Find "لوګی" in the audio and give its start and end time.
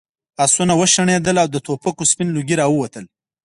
2.35-2.55